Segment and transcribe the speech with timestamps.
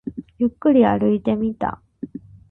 [0.39, 1.79] ゆっくり歩いてみた